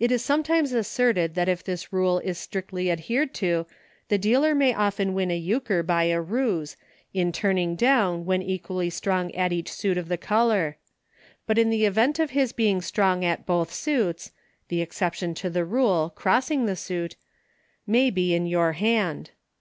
It 0.00 0.10
is 0.10 0.24
some 0.24 0.42
times 0.42 0.72
asserted 0.72 1.36
that 1.36 1.48
if 1.48 1.62
this 1.62 1.92
rule 1.92 2.18
is 2.18 2.36
strictly 2.36 2.90
ad 2.90 3.02
hered 3.06 3.32
to 3.34 3.64
the 4.08 4.18
dealer 4.18 4.56
may 4.56 4.74
often 4.74 5.14
win 5.14 5.30
a 5.30 5.36
Euchre 5.36 5.84
by 5.84 6.06
a 6.06 6.20
ruse, 6.20 6.76
in 7.14 7.30
turning 7.30 7.76
down 7.76 8.24
when 8.26 8.42
equally 8.42 8.90
strong 8.90 9.32
at 9.36 9.52
each 9.52 9.72
suit 9.72 9.96
of 9.96 10.08
the 10.08 10.16
color; 10.18 10.78
but 11.46 11.58
in 11.58 11.70
the 11.70 11.86
event 11.86 12.18
of 12.18 12.30
his 12.30 12.50
being 12.52 12.82
strong 12.82 13.24
at 13.24 13.46
both 13.46 13.72
suits, 13.72 14.32
(the 14.66 14.82
exception 14.82 15.32
to 15.34 15.48
the 15.48 15.64
rule; 15.64 16.10
crossing 16.12 16.66
the 16.66 16.74
suit,) 16.74 17.14
may 17.86 18.10
be 18.10 18.34
in 18.34 18.46
your 18.48 18.72
hand. 18.72 19.30